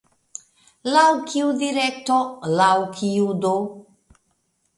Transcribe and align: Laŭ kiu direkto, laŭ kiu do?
Laŭ 0.95 1.03
kiu 1.31 1.51
direkto, 1.63 2.17
laŭ 2.61 2.71
kiu 3.01 3.29
do? 3.45 3.53